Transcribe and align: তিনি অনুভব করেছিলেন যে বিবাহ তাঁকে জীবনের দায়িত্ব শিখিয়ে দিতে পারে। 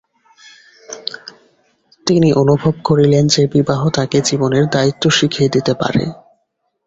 তিনি 2.07 2.29
অনুভব 2.33 2.73
করেছিলেন 2.83 3.23
যে 3.27 3.41
বিবাহ 3.47 3.81
তাঁকে 3.89 4.17
জীবনের 4.21 4.65
দায়িত্ব 4.67 5.03
শিখিয়ে 5.09 5.49
দিতে 5.49 5.73
পারে। 5.73 6.03